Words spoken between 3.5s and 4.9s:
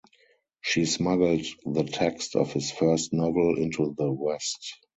into the West.